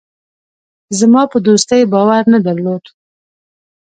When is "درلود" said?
2.45-2.83